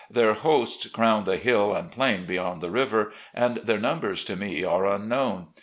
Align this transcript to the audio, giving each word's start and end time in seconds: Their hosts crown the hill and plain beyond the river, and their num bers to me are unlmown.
Their 0.09 0.33
hosts 0.33 0.87
crown 0.87 1.25
the 1.25 1.37
hill 1.37 1.75
and 1.75 1.91
plain 1.91 2.25
beyond 2.25 2.59
the 2.61 2.71
river, 2.71 3.13
and 3.35 3.57
their 3.57 3.77
num 3.77 3.99
bers 3.99 4.23
to 4.23 4.35
me 4.35 4.63
are 4.63 4.87
unlmown. 4.87 5.49